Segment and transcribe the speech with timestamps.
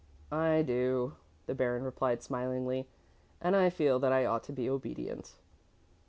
[0.31, 1.13] "I do,"
[1.45, 2.87] the Baron replied smilingly,
[3.39, 5.33] "and I feel that I ought to be obedient."